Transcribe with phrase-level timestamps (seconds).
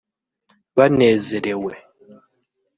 [0.77, 1.75] banezerewe